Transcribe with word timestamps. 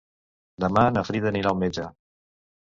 Demà 0.65 0.85
na 0.95 1.05
Frida 1.11 1.31
anirà 1.33 1.53
al 1.53 1.61
metge. 1.67 1.89